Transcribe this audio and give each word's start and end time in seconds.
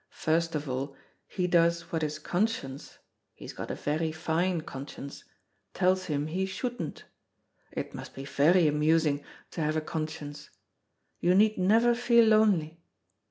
First 0.17 0.55
of 0.55 0.67
all, 0.67 0.95
he 1.27 1.45
does 1.45 1.91
what 1.91 2.01
his 2.01 2.17
conscience 2.17 2.97
he's 3.35 3.53
got 3.53 3.69
a 3.69 3.75
very 3.75 4.11
fine 4.11 4.61
conscience 4.61 5.25
tells 5.75 6.05
him 6.05 6.25
he 6.25 6.47
shouldn't. 6.47 7.03
It 7.71 7.93
must 7.93 8.15
be 8.15 8.25
very 8.25 8.67
amusing 8.67 9.23
to 9.51 9.61
have 9.61 9.75
a 9.75 9.79
conscience. 9.79 10.49
You 11.19 11.35
need 11.35 11.59
never 11.59 11.93
feel 11.93 12.25
lonely. 12.25 12.81